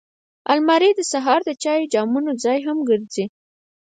[0.51, 3.25] الماري د سهار د چای جامونو ځای هم ګرځي